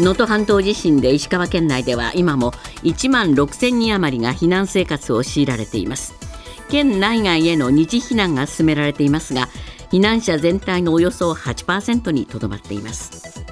[0.00, 2.52] 能登半島地震で石川県内では今も
[2.84, 6.14] 1万6000人余りが避難生活を強いられています。
[6.70, 9.48] 県内外への二次避難が進められていますが
[9.90, 13.44] 避難者全体のおよそ8%にとどまっています。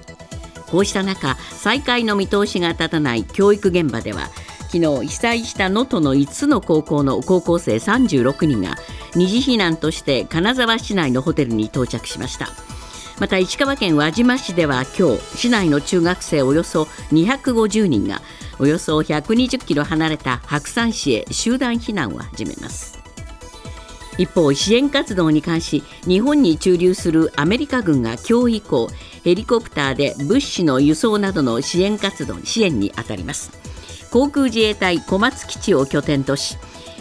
[0.70, 4.28] こうした中再開の見通しが立たない教育現場では
[4.70, 8.76] 昨日被災した能登の5つの高校の高校生36人が
[9.14, 12.48] 二次避難として金沢市内のホテルに到着しました。
[13.21, 18.22] また石川県輪島市では今日市内の中学生およそ250人が
[18.61, 22.96] およそ120キロ離れた白山市へ集団避難を始めます。
[24.18, 28.89] 一方支援活動に関し日本に駐留するアメリカ軍が今日以降
[29.23, 33.50] ヘリコプターで物資の輸送などの支援活動支援に当たります。
[34.12, 36.56] 航空自衛隊小松基地を拠点とし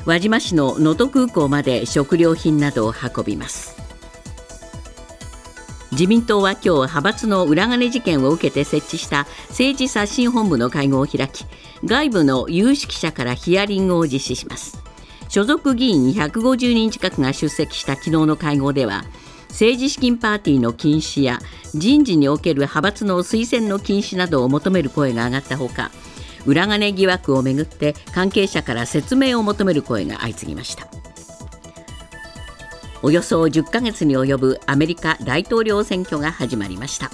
[0.05, 3.86] 輪島市の能登空港まで食料品などを運びます。
[5.91, 11.45] 自民党は今日派閥の裏金事件を受けて設置した政治刷新本部の会合を開き
[11.85, 14.83] 外部の有識者からヒアリングを実施します。
[15.29, 19.03] 所属議員150人近くが出席した昨日の会合では
[19.49, 21.39] 政治資金パーティーの禁止や
[21.73, 25.91] 人事における派閥の推薦の禁止などを求める声が上がったほか
[26.45, 30.87] 裏金疑惑をめぐって関係者から説明を求める声が相次ぎました。
[33.01, 37.11] およそ10ヶ月に及ぶアメリカ大統領選挙が始まりました。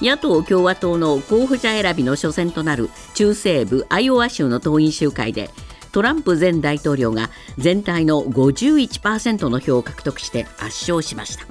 [0.00, 5.50] 野党・共和党の候補者選びの初戦となる中西部アイオワ州の党員集会で
[5.92, 11.46] トランプ前大統領が全体の51%の票を獲得して圧勝しました。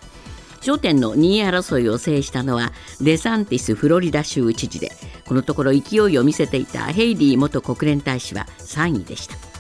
[0.60, 4.92] 焦点の2位争いを制したのはデサンティスフロリダ州知事で
[5.26, 9.53] このところ勢いを見せていたヘイリー元国連大使は3位でした。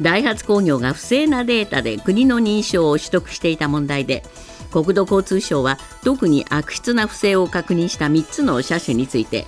[0.00, 4.22] ダイハツ工業が不正なデータで国の認証を取得していた問題で
[4.70, 9.46] 国土交通省は特に悪質な不正を確認した3つの車種について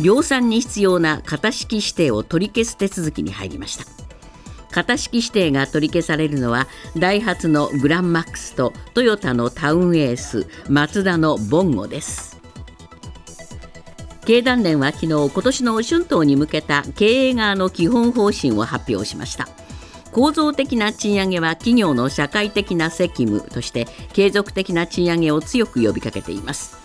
[0.00, 3.84] 量産に必要な型式指定を取り消す手続きに入りました。
[4.72, 6.66] 型式指定が取り消されるのは
[6.96, 12.40] ダイハツのグランマックスとトヨタのタウンエースマツダのボンゴです。
[14.26, 19.46] 経団連は昨日今年の春闘に向けた経営側の基本方針を発表しました。
[20.14, 26.76] 構造的な賃上げは企業の社会的な責務として継続的な賃上げを強く呼びかけています。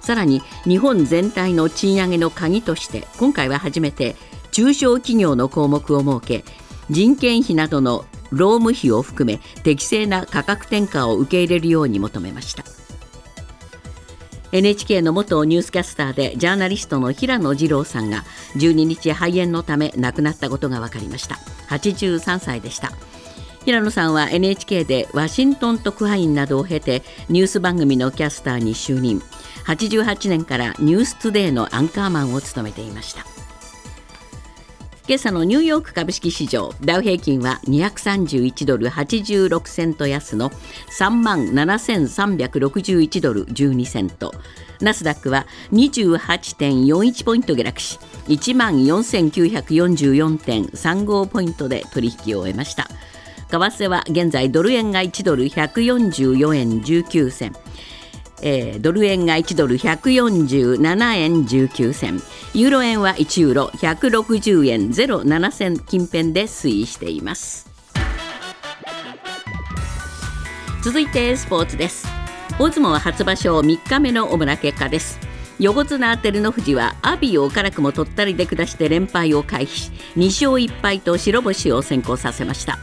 [0.00, 4.14] さらに日本全体の賃上げの鍵として今回は初めて
[4.52, 6.44] 中小企業の項目を設け
[6.88, 12.75] 人件費などの労務費を含め適正な価格転嫁を受け入れるように求めました。
[14.52, 18.24] NHK の元ニュースキャスターでジャーナリストの平野二郎さんが
[18.56, 21.36] 12日肺炎のため亡くなったことが分かりました。
[21.68, 22.92] 83歳でした。
[23.64, 29.20] 平野さんは NHK でワシントン特派員などを経てニュース番組のキャスターに就任。
[29.66, 33.26] 88年から「ニューストゥデイのアンカーマンを務めていました。
[35.08, 40.50] 今朝のニューヨーク株式市場ダウ平均は231ドル86セント安の
[40.98, 44.34] 3万7361ドル12セント。
[44.80, 52.88] ナスダックは28.41ポイント下落し1万4944.35ポイントで取引を終えました。
[53.48, 57.52] 為替は現在ドル円が1ドル144円19銭。
[58.42, 62.22] えー、ドル円が1ドル147円19銭。
[62.54, 65.78] ユーロ円は1ユーロ160円07銭。
[65.78, 67.68] 近辺で推移しています。
[70.82, 72.06] 続いてスポーツです。
[72.58, 75.18] 大相撲初場所3日目の主な結果です。
[75.58, 82.78] 横綱照ノ富士は阿炎を辛くも取ったりで下して連敗を回避し2勝1敗と白星を先行させました。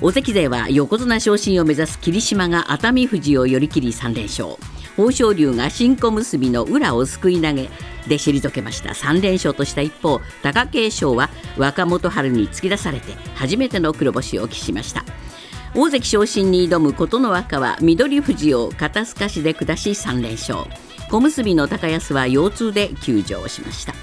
[0.00, 4.50] 大関勢は横綱昇進を目指す霧島が熱海富士を寄り切り3連勝。
[4.96, 7.68] 豊昇龍が新小結の裏をすくい投げ
[8.06, 8.90] で退けました。
[8.90, 15.04] 3連勝とした一方貴景勝は若元春に突き出されて初めての黒星を喫しました。
[15.74, 20.60] 大関昇進に挑む琴ノ若は翠富士を肩透かしで下し3連勝。
[21.10, 23.94] 小結の高安は腰痛で休場しました。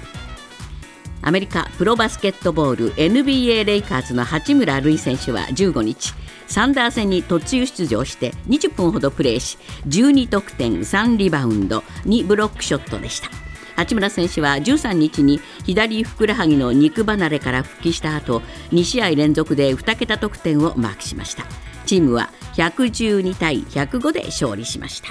[1.26, 6.14] アメリカプロバスケットボール NBA レイカーズの八村塁選手は15日
[6.46, 9.58] サンダー戦に途中出場して20分ほどプレーし
[9.88, 13.28] 12得点3リバウンド2ブロックショットでした。
[13.74, 18.40] 八村選手は13日に左ふくらはぎの肉離れから復帰した後
[18.70, 21.44] 2試合連続で2桁得点をマークしました。
[21.86, 25.08] チームは112対105で勝利しました。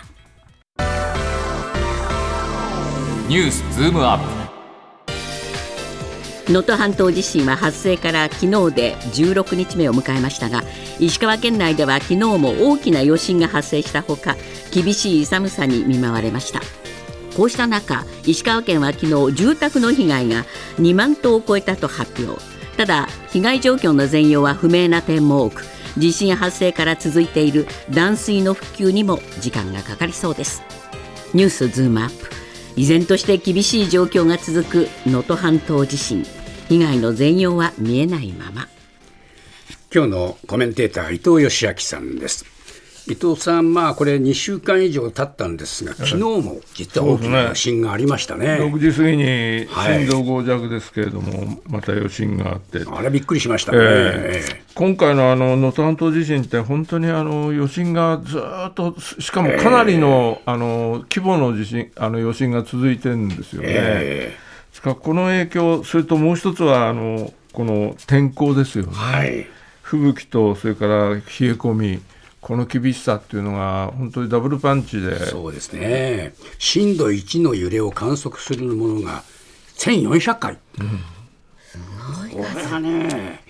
[3.28, 4.45] ニュースズームアップ。
[6.48, 10.64] 能登半島地震は発生から昨日で16日目を迎えましたが
[11.00, 14.36] 石川県内では昨日も大きな余震が発生したほか
[14.72, 16.62] 厳しい寒さに見舞われました。
[17.36, 20.46] こうした中石川県は昨日住宅の被害が
[20.78, 22.42] 2万棟を超えたと発表。
[22.78, 25.66] ただ被害状況の全容は不明な点も多く
[25.98, 30.62] 地震発生から続いている断水の復旧にも時間がかかりそうです。
[31.34, 32.45] ニュースズームアップ。
[32.76, 36.26] 依然として厳しい状況が続く能登半島地震。
[36.68, 38.68] 被害の全容は見えないまま。
[39.94, 42.55] 今日のコメンテーター伊藤義明さんです。
[43.08, 48.58] 伊藤さん、まあ、これ2週間以上経ったんですが、昨日も実は大きな余震がありましたね。
[48.58, 52.84] ね6時過ぎに震度5弱ですけれども、はい、また余震があって。
[52.88, 53.78] あれびっくりしましたね。
[53.82, 63.68] えー、今回の能登半島地震って、本当にあの余震がずっと、しかもかなりのえー、あの規模の地震あの余震が続いてるんですよね。
[63.70, 68.94] えー、かこの影響、それともう一つはあのこの天候ですよね。
[68.94, 69.46] はい、
[69.84, 71.22] 吹雪とそれから冷え
[71.54, 72.02] 込み。
[72.46, 75.18] この厳しさっていうのが本当にダブルパンチで。
[75.26, 76.36] そうですね。
[76.60, 79.24] 震度1の揺れを観測するものが
[79.78, 83.42] 1400回、うん、これはね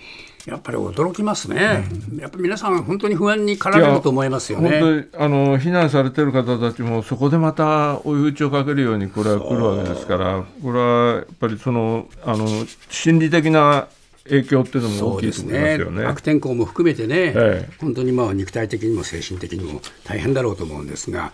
[0.46, 4.70] やっぱり驚きますね、うん、やっぱり皆さん、本当に不安に駆られると思いますよね。
[4.70, 12.46] 本当にあの避難されてる方たちも、そこでまた追い打ちをかけるように、これは来るわけですから、これはやっぱりそのあの
[12.88, 13.88] 心理的な
[14.28, 17.32] 影響っていうのも大きいと思いますよね、ね、悪天候も含めてね、え
[17.68, 21.32] え、本当にまあ肉体的にも精神的にも大変だろうと思うんですが。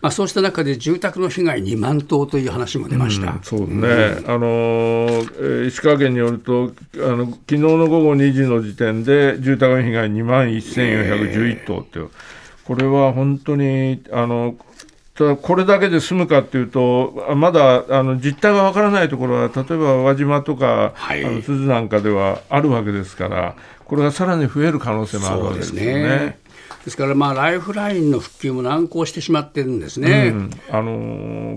[0.00, 12.10] まあ、そうした中で住宅の被害2万棟という話も出ました、うん、そうね、うん、あの石川県によるとあの昨日の午後2時の時点で住宅の被害2万1411棟っていう、
[12.64, 14.56] これは本当にあの
[15.36, 26.38] これだけで済むかっていうと、まだあの実態がわからないところは、例えば輪島とか、はい、あの鈴なんかではあるわけですから、これがさらに増える可能性もあるわけですね。
[26.84, 30.92] ですから、まあ、ライフラインの復旧も難航してしまってるんですね、うん、あの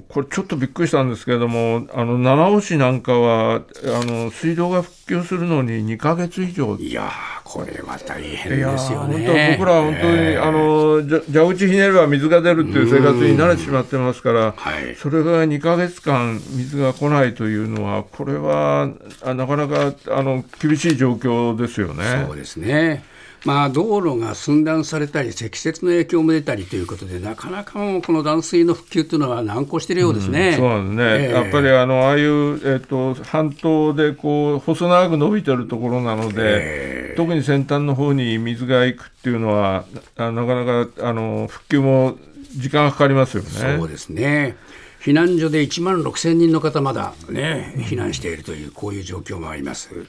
[0.01, 3.62] ー、これ、ちょっとびっくりしたんですけれども、あの七尾市なんかはあ
[4.06, 6.75] の、水道が復旧するのに2か月以上。
[6.75, 7.10] いや
[7.44, 9.56] これは大変ですよね。
[9.57, 18.89] 僕らは本当に、えー、あの蛇口ひねれば水が出るっていう生活に慣れてしまってますから、はい、それが2か月間水が来ないというのは、これは
[19.24, 22.25] なかなかあの厳しい状況ですよね。
[22.27, 23.04] そうですね。
[23.45, 39.85] まあ、道路が寸断されたり、積雪の影響も出たりということで、なかなかもうこの断水の復旧というのは難航しているようですね、うん、そうですね、えー、やっぱりあのああいう、えーと、半島でこう細長く伸びてるところなので、えー、特に先端の方に水が行くっていうのは、
[40.17, 42.17] なかなかあの復旧も
[42.57, 43.50] 時間がかかりますよね。
[43.77, 44.57] そうですね。
[45.01, 50.07] 避難所で1万6000人の方、まだ、ね、避難しているという、こういう状況もあります。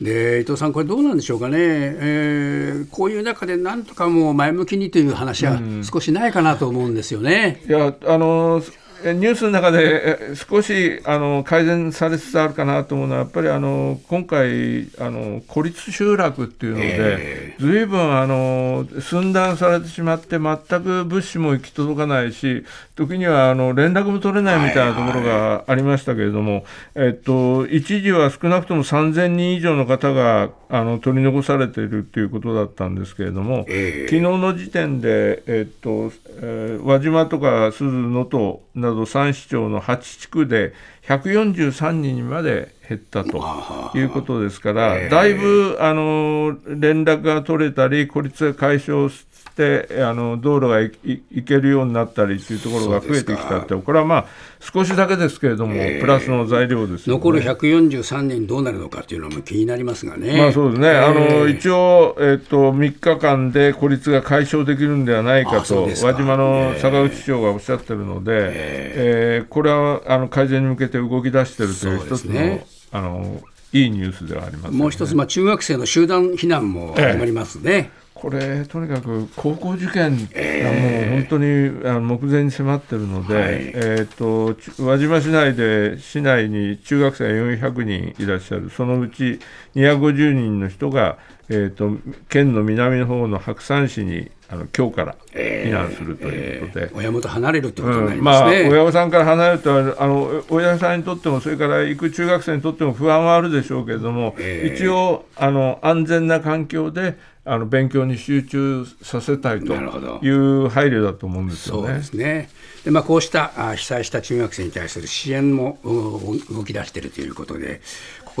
[0.00, 7.62] で伊藤さん、これどうなんでしょうかね、えー、こういう中でなんとかもう前向きにという話は少しないかなと思うんですよね。
[7.68, 8.62] いやあの
[9.02, 22.64] ニュースの中で少しあの改善されつつあるかなと思うのは、やっぱりあの今回あの、孤立集落っていうので、ずいぶんあの寸断されてしまって、全く物資も行き届かないし、
[23.00, 26.64] 時にはあの連絡も取れないみたいなところがありましたけれども、
[26.94, 36.12] えっと、一時は少なくとも3000人以上の方があの取り残されているということだったんですけれども、昨日の時点で、えっと
[36.42, 40.74] えー、輪島とか鈴能登など3市町の8地区で
[41.06, 49.26] 143人にまで減ったということですから、だいぶあの連絡が取れたり、孤立が解消し
[49.60, 54.26] てあの道路が行けるようになったりというところが増えてきたって、これはまあ
[54.60, 60.36] 少しだけですけれども、プラスの材料です、ね、残る143人どうなるのかというのも気になりますがね。
[60.38, 72.34] まあそうですね、あの一応、えーと、3日間で孤立が解消できるんではないかと、輪島の坂口市長がおっしゃってるので、えー、これはあの改善に向けて動き出しているという一つの。
[72.34, 73.40] ね、あの
[73.72, 77.72] いいニュースではあります、ね、もう一つ、まあ、中学生の集団避難も始まりますね。
[77.72, 84.54] ええこれ、とにかく高校受験がもう本当にあの目前に迫ってるので、はい、えーと、
[84.84, 87.30] 輪島市内で市内に中学生が
[87.70, 89.40] 400人いらっしゃる、そのうち
[89.74, 91.16] 250人の人が、
[91.48, 91.92] えーと、
[92.28, 111.88] 県の南の方の白山市にあの今日から避難するということで、えーえー、親元離れるということになりますね、うん、まあ、親御さんから離れるとあの親御さんにとってもそれから行く中学生にとっても不安はあるでしょうけれども、えー、一応あの安全な環境であの勉強に集中させたいという配慮だと思うんですよね。
[111.88, 112.50] そうですね。
[112.84, 117.80] でまあ、こうした被災した中学生に対する支援も動き出しているということで、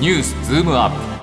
[0.00, 1.22] ニュースズームアップ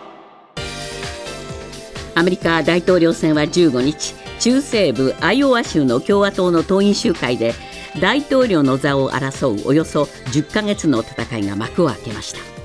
[2.15, 7.53] アメリカ大統領選は15日、中西部アイオワ州の共和党の党員集会で
[7.99, 12.58] 大統領の座を争うおよそ10ヶ月の戦いが幕を開けました。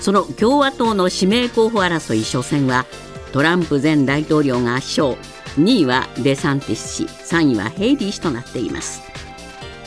[0.00, 2.86] その共和党の指名候補争い初戦は
[3.32, 5.20] トランプ前大統領が圧勝
[5.56, 9.02] 2位はデサンティス氏3位はヘイリー氏となっています。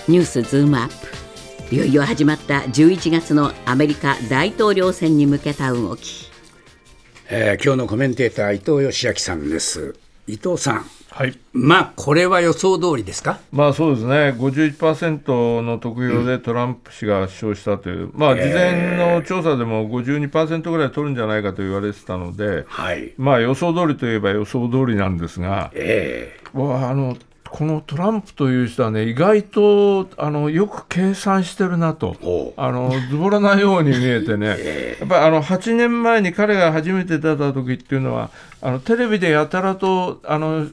[0.07, 1.75] ニュースズームアップ。
[1.75, 6.29] いよいよ始まった11月のアメリカ大統領選に向けた動き。
[7.29, 9.95] えー今日のコメンテーター伊藤義明さんです。
[10.27, 13.39] 伊藤さん、はいまあこれは予想通りですか？
[13.51, 23.13] まあそうですね、51%の得票でトランプ氏が圧勝したという、まあ事前の調査でも52%ぐらい取るんじゃないかと言われてたので、はい。
[23.17, 27.17] まあ予想通りといえば予想通りなんですが、えわああの
[27.51, 32.15] このトランプという人はね、意外とあのよく計算してるなと。
[32.55, 34.47] あのズボラなように見えてね、
[34.99, 38.29] やっぱりあの8年前に彼が初めて出た時っていうのは、
[38.61, 40.65] あのテレビでやたらとあの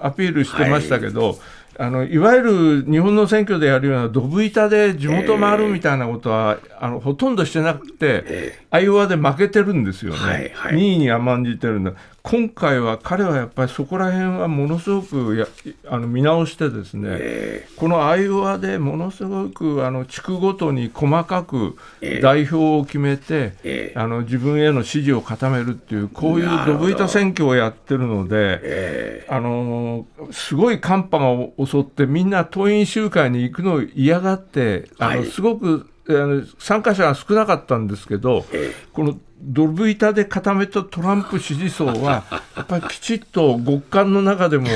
[0.00, 1.38] アピールしてましたけど、
[1.76, 10.76] あのいわゆる日本の選挙でやるようなドブ板で地元回るみたいなことは、あのほとんどしてなくて、アイオワで負けてるんですよね、はいはい。
[10.76, 15.46] 2位に甘んじてるんだ、今回は彼はやっぱりそこら辺はものすごくや
[15.88, 21.76] あの見直して、ですね、このアイオワでものすごくあの地区ごとに細かく
[22.22, 35.26] 代表を決めて、あの自分への支持を固めるっていう、こういうドブ板選挙をやってるので、あのすごい寒波が襲って、みんな党員集会に行くのを嫌がって、あのはい。
[35.26, 38.44] すごくあの参加者が少なかったんですけど、
[38.92, 42.24] このドブ板で固めたトランプ支持層は、
[42.56, 44.66] やっぱりきちっと極寒の中でも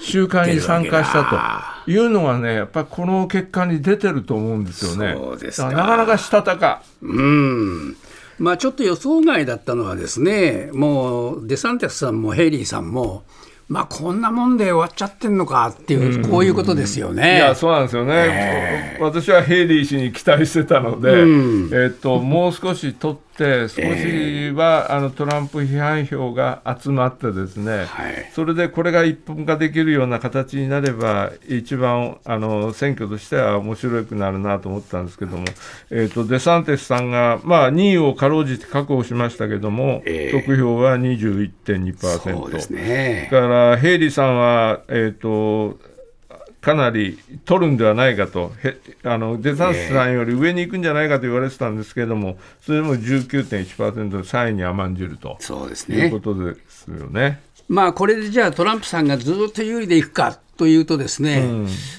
[0.00, 5.14] 集会に参加したというのがね、やっぱりこの結果に出てると思うんですよね。
[5.16, 6.82] そうですかなかなかしたたか。
[7.00, 7.96] うん。
[8.38, 13.24] まあちょっと予想外だったのはですね、もうデサンティスさんもヘイリーさんも。
[13.68, 17.36] まあこんなもんで終わっちゃってんのかっていう、こういうことですよね。
[17.36, 23.18] いやそうなんですよね、私はヘイリー氏に期待してたので、うんえっともう少し取
[23.68, 35.44] 少しは、あのトランプ批判票が集まって、ですね、はいそれでこれが一本化できるような形になれば、一番あの選挙としては面白くなるなと思ったんですけども、
[35.90, 41.96] えっとデサンティスさんが、まあ、2位をかろうじて確保しましたけども、ええ得票は21.2%。
[42.18, 43.28] そうですね。
[43.30, 45.78] だからヘイリーさんは、えー、と
[46.60, 56.22] かなり取るんではないかと、へあのデサンスさんより上に行くんじゃないかと言われてたんですけれども、それでも19.1%で3位に甘んじるとそうですいうこね。
[56.22, 57.40] とですよね。
[57.68, 61.44] まあこれでじゃあトランプさんがずっと有利でいくかというとですね、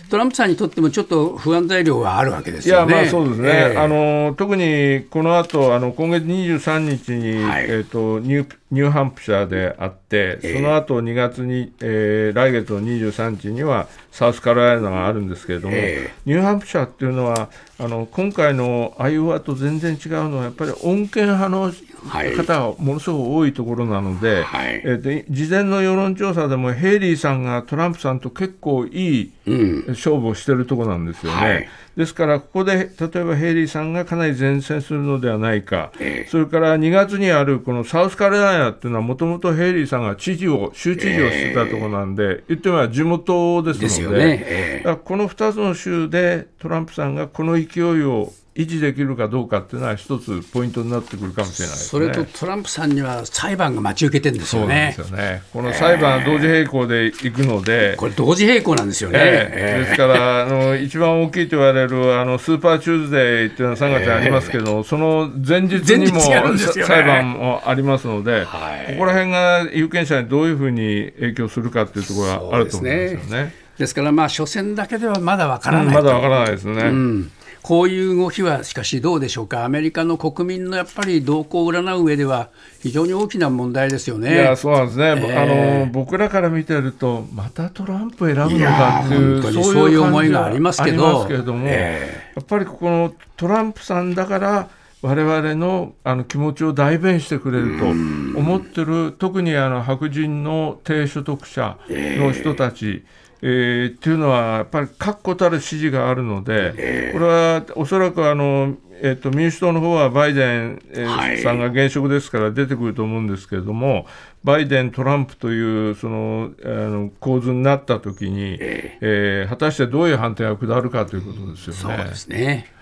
[0.09, 2.93] トランプさんにとってもちょっと不安材料があるわけですいやよね。
[2.93, 3.77] まあそうですね、ええ。
[3.77, 7.65] あの特にこの後あの今月23日に、はい。
[7.69, 10.53] えー、とニューニューハンプシャーであって、ええ。
[10.55, 17.49] その後2月に、えー来月の23日にはサウスカロライナがあるんですけれども、えニューハンプシャーっていうのは
[17.79, 21.73] あの今回のアイオワと全然違うのはやっぱり穏健派のはい
[22.07, 24.81] 方がものすごく多いところなので、はい。
[24.83, 29.85] えーと事前の世論調査でもヘイリーさんがトランプさんと結構いいうん。
[29.89, 31.37] 勝負をしてるところなんですよね。
[31.37, 31.67] はい。
[31.97, 36.29] ですから、ここで例えばヘイリーさんがかなり善戦するのではないか、ええ。
[36.29, 44.43] それから2月にあるこのサウスカロライナっていうのは、もともとヘイリーさんが知事を、州知事をしてたところなんで、言ってみれば地元ですので、ね。
[44.45, 51.89] えだからこの2つの州でトランプさんがこの勢いを維持できるかどうかっていうのは、一つポイントになってくるかもしれないですね。
[51.89, 55.23] それとトランプさんには裁判が待ち受けてるんですよねそうなんです。
[55.23, 55.41] よね。
[55.53, 59.19] この裁判は同時並行で行くので、これ同時並行なんですよね。
[59.21, 73.53] ええですからあの、一番大きいと言われるあのスーパーチューズデーっていうのは3月にありますけど、その前日にもね裁判もありますので、はいここら辺が有権者にどういうふうに影響するかっていうところがあると思うんですよね。
[73.77, 76.81] ですからまあ初戦だけではまだわからない、うんまだわからないですね。
[76.83, 82.49] うんこういう動きはしかしどうでしょうか、アメリカの国民のやっぱり動向を占う上では、
[82.81, 84.33] 非常に大きな問題ですよね。
[84.33, 91.27] いやそうなんですね、えーあの僕らから見てると、またトランプ選ぶのかっていう、いや本当にそういう思いがありますけど。
[91.29, 94.69] れども、えやっぱりこのトランプさんだから、
[95.01, 114.05] 我々のあの気持ちを代弁してくれると思ってる、特にあの白人の低所得者の人たち、えーっていうのは、やっぱり確固たる支持があるので、これはおそらくあの、えっと民主党の方はバイデン、えーはいさんが現職ですから出てくると思うんですけれども、
[114.43, 121.79] バイデン、トランプというそのあの構図になったときに、えー果たしてどういう判定が下るかということですよね。
[121.79, 122.79] そうですね。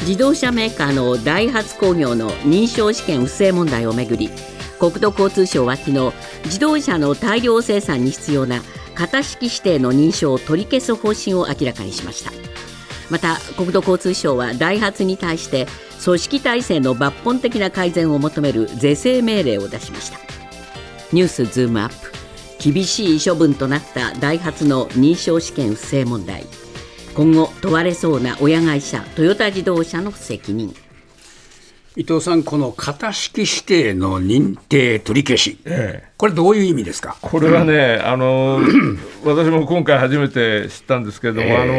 [0.00, 4.30] 自動車メーカーのダイハツ工業の認証試験不正問題をめぐり
[4.78, 6.12] 国土交通省は昨日
[6.44, 8.62] 自動車の大量生産に必要な
[8.94, 12.32] 型式指定の認証を取り消す方針を明らかにしました。
[13.10, 15.66] また国土交通省はダイハツに対して
[16.04, 20.18] 組織体制の抜本的な改善を求める是正命令を出しました。
[21.12, 22.16] ニュースズームアップ。
[22.58, 26.44] 厳しい処分となったダイハツの認証試験不正問題。
[27.14, 30.74] 今後問われそうな親会社トヨタ自動車の責任。
[31.98, 36.08] 伊藤さん、この型式指定の認定取り消し、ええ。
[36.18, 37.16] これ、どういう意味ですか？
[37.22, 38.60] これはね、あの
[39.24, 41.56] 私も今回初めて知ったんですけれども、ええ。
[41.56, 41.72] あの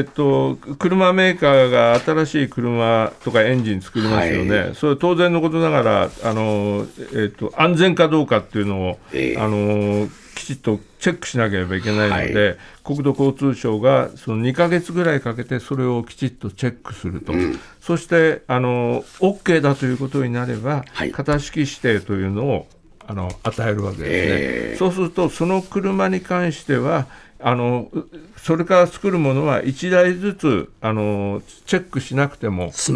[0.02, 9.40] っと、車メーカーが新しい車とかエンジン作りますよね、はそれは当然のことながらあの、えっと、安全かどうかっていうのを、ええ。
[9.40, 17.32] あのきちっとチェックしなければいけないので、は国土交通省がその2か月ぐらいかけてそれをきちっとチェックすると、
[17.80, 21.12] そしてあの OK だということになれば、はい。
[21.12, 22.66] 型式指定というのを
[23.06, 24.08] あの与えるわけですね。
[24.10, 24.76] ええ。
[24.76, 27.06] そうすると、その車に関しては、
[27.40, 32.86] あのうそれから作るものは1台ずつあのチェックしなくても、一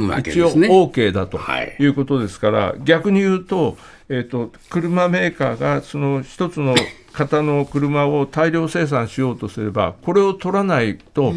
[0.43, 1.77] 応 OK だとはい。
[1.79, 3.77] いうことですから、逆に言うと、
[4.09, 6.75] えー、と車メーカーがその一つの
[7.19, 11.35] 型の車を大量生産しようとすれば、これを取らないと、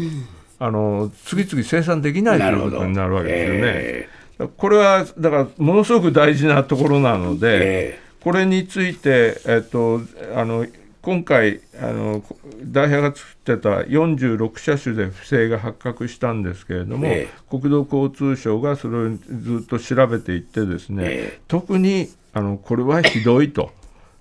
[0.60, 3.60] あの次々生産できないということになるわけですよね。
[3.64, 4.08] え
[4.56, 10.00] これはだからものすごく大事なところなので、えこれについて、えっと、
[10.36, 10.66] あの
[11.00, 12.22] 今回あの、
[12.62, 21.40] ダイハが作ってた46車種で不正が発覚したんですけれども、え国土交通省がそれをずっと調べていって、ですね、え。
[21.48, 23.72] 特にあのこれはひどいと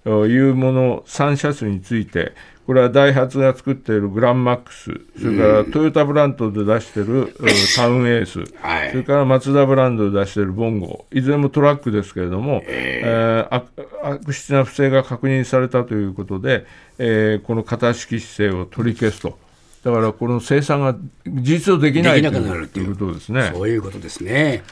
[0.06, 2.34] いうもの、3車種について、
[2.66, 7.34] これはダイハツが作っているグランマックス、それからトヨタブランドで出しているう
[7.76, 13.66] タウンエース、はいそれからマツダブランドで出しているボンゴ、いずれもトラックですけれども、えー悪
[14.04, 16.66] 悪質な不正が確認されたということで、
[16.98, 19.38] えーこの型式指定を取り消すと。
[19.84, 20.94] だからこの生産が
[21.28, 22.28] 事実上できないと
[22.80, 23.52] いうことですね。
[23.54, 24.64] そういうことですね。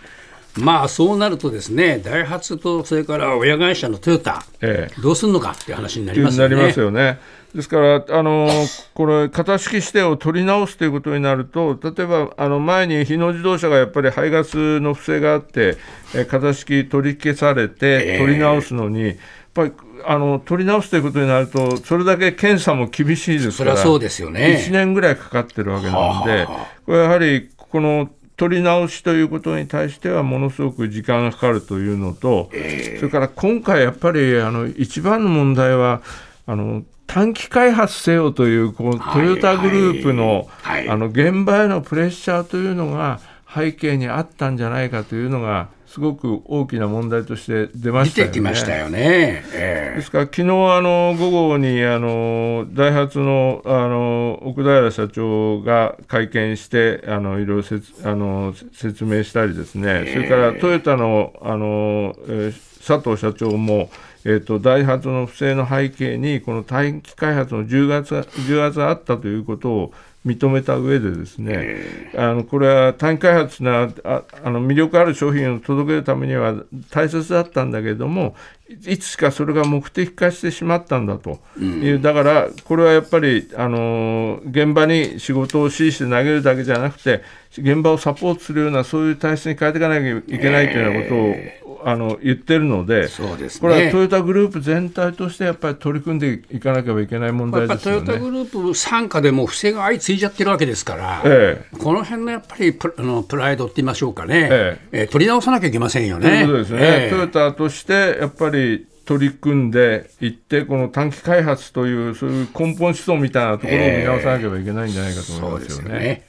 [0.60, 6.56] まあそうなるとですね、ダイハツとそれから親会社のトヨタ、ええどうするのかっていう話になりますよね。
[6.56, 7.20] なりますよね。
[7.54, 8.48] ですから、あの
[8.94, 15.78] これ、型式指定を取り直すということになると、例えばあの前に日野自動車がやっぱり排ガスの不正があって、
[16.16, 19.16] え型式取り消されて、取り直すのに、やっ
[19.54, 19.72] ぱり
[20.06, 28.10] あの取り直すということになると、それだけ検査も厳しいですから、そうですよね1年ぐらいかかってるわけなのではあはあ、これやはりこの
[28.40, 32.50] 取り直しということに対しては、ものすごく時間がかかるというのと、
[32.98, 36.02] それから今回、やっぱりあの一番の問題は、
[36.48, 43.20] あの短期開発せよというこうはいトヨタグループの,、はいあの現場へのプレッシャーというのが
[43.54, 48.32] 背景にあったんじゃないかというのが、すごく大きな問題として出ましたよね。
[48.32, 49.44] 出てきましたよね。
[49.54, 50.46] えですから、昨日あ
[50.82, 63.90] の午後にあのダイハツのあの奥平社長が会見して、あのいろいろ説あの説明したりですね、それからトヨタのあの、えー佐藤社長も、
[64.24, 69.94] えー、とダイハツの不正の背景に、この短期開発の重圧が重圧があったということを
[70.26, 76.56] 認めた上でですね、あのこれは短期開発なああの魅力ある商品を届けるためには
[76.90, 78.36] 大切だったんだけれども
[78.68, 98.06] いいつしかそれが目的化してしまったんだという、だからこれはやっぱりあの現場に仕事を指示して投げるだけじゃなくて現場をサポートするようなそういう体質に変えていかなきゃいけないというようなことを、あの言ってるのでそうですねこれはトヨタグループ全体としてやっぱり取り組んでいかなければいけない問題ですよね。
[98.06, 106.44] トヨタグループ傘下でも不正が相次いじゃってるわけですから、ええこの辺のやっぱりプあのプライドって言いましょうかね、ええー取り直さなきゃいけませんよといね。
[106.44, 115.64] うことですね、ええトヨタとしてやっぱり取り組んでいって、この短期開発という、そういう根本思想みたいなところを見直さなければいけないんじゃないかと思いまよね。
[115.64, 116.29] ですすよね。